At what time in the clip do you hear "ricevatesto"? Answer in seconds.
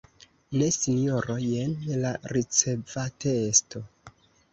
2.37-3.83